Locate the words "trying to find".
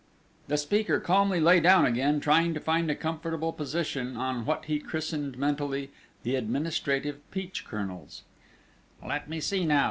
2.21-2.89